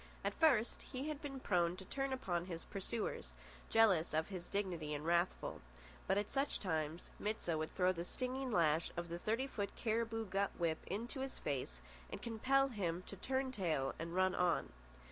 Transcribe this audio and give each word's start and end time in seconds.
At 0.23 0.33
first 0.33 0.81
he 0.81 1.09
had 1.09 1.21
been 1.21 1.39
prone 1.39 1.77
to 1.77 1.85
turn 1.85 2.11
upon 2.11 2.45
his 2.45 2.65
pursuers, 2.65 3.33
jealous 3.69 4.15
of 4.15 4.29
his 4.29 4.47
dignity 4.47 4.95
and 4.95 5.05
wrathful; 5.05 5.61
but 6.07 6.17
at 6.17 6.31
such 6.31 6.59
times 6.59 7.11
Mit 7.19 7.39
sah 7.39 7.55
would 7.55 7.69
throw 7.69 7.91
the 7.91 8.03
stinging 8.03 8.49
lash 8.49 8.91
of 8.97 9.09
the 9.09 9.19
thirty 9.19 9.45
foot 9.45 9.75
cariboo 9.75 10.25
gut 10.25 10.49
whip 10.57 10.79
into 10.87 11.19
his 11.19 11.37
face 11.37 11.81
and 12.09 12.19
compel 12.19 12.69
him 12.69 13.03
to 13.05 13.15
turn 13.15 13.51
tail 13.51 13.93
and 13.99 14.15
run 14.15 14.33
on. 14.33 14.71